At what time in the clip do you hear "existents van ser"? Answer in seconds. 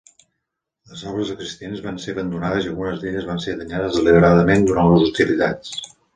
1.33-2.15